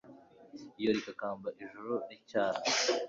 [0.79, 2.59] iyo rikakamba ijuru ricyara